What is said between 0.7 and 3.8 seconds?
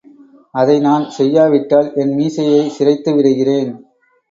நான் செய்யாவிட்டால் என் மீசையைச் சிரைத்து விடுகிறேன்.